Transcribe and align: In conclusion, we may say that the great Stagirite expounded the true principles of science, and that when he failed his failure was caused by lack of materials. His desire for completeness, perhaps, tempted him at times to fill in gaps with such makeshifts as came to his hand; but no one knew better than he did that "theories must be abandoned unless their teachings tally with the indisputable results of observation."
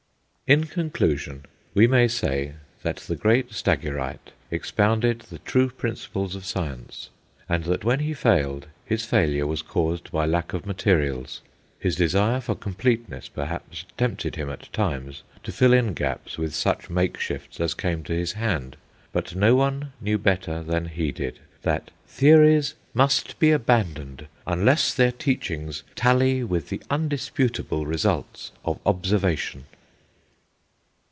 In 0.51 0.65
conclusion, 0.65 1.45
we 1.73 1.87
may 1.87 2.09
say 2.09 2.55
that 2.83 2.97
the 2.97 3.15
great 3.15 3.51
Stagirite 3.53 4.33
expounded 4.49 5.21
the 5.29 5.39
true 5.39 5.69
principles 5.69 6.35
of 6.35 6.43
science, 6.43 7.07
and 7.47 7.63
that 7.63 7.85
when 7.85 8.01
he 8.01 8.13
failed 8.13 8.67
his 8.83 9.05
failure 9.05 9.47
was 9.47 9.61
caused 9.61 10.11
by 10.11 10.25
lack 10.25 10.51
of 10.51 10.65
materials. 10.65 11.39
His 11.79 11.95
desire 11.95 12.41
for 12.41 12.53
completeness, 12.53 13.29
perhaps, 13.29 13.85
tempted 13.97 14.35
him 14.35 14.49
at 14.49 14.73
times 14.73 15.23
to 15.43 15.53
fill 15.53 15.71
in 15.71 15.93
gaps 15.93 16.37
with 16.37 16.53
such 16.53 16.89
makeshifts 16.89 17.61
as 17.61 17.73
came 17.73 18.03
to 18.03 18.13
his 18.13 18.33
hand; 18.33 18.75
but 19.13 19.33
no 19.33 19.55
one 19.55 19.93
knew 20.01 20.17
better 20.17 20.61
than 20.61 20.87
he 20.87 21.13
did 21.13 21.39
that 21.61 21.91
"theories 22.07 22.73
must 22.93 23.39
be 23.39 23.51
abandoned 23.51 24.27
unless 24.45 24.93
their 24.93 25.13
teachings 25.13 25.83
tally 25.95 26.43
with 26.43 26.67
the 26.67 26.81
indisputable 26.91 27.85
results 27.85 28.51
of 28.65 28.81
observation." 28.85 29.63